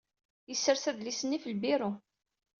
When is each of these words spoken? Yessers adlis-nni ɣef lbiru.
Yessers 0.49 0.83
adlis-nni 0.89 1.37
ɣef 1.37 1.45
lbiru. 1.53 1.91